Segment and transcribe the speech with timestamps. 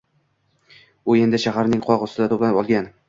[1.13, 2.91] U endi shaharning qoq ustida to’planib olgan.